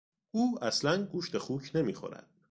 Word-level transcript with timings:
او 0.31 0.63
اصلا 0.63 1.05
گوشت 1.05 1.37
خوک 1.37 1.71
نمیخورد. 1.75 2.29